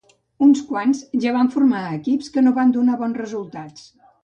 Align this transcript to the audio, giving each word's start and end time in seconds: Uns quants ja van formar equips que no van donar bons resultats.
Uns 0.45 0.61
quants 0.69 1.01
ja 1.25 1.33
van 1.35 1.51
formar 1.57 1.83
equips 1.99 2.33
que 2.39 2.45
no 2.47 2.57
van 2.59 2.75
donar 2.81 2.99
bons 3.05 3.23
resultats. 3.25 3.89